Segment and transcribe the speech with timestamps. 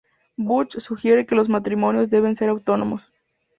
[0.35, 3.13] Bunch sugiere que los matrimonios deben ser autónomos.